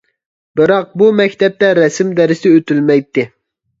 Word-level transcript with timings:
بىراق 0.59 0.87
بۇ 1.01 1.09
مەكتەپتە 1.19 1.69
رەسىم 1.81 2.17
دەرسى 2.21 2.55
ئۆتۈلمەيتتى. 2.55 3.27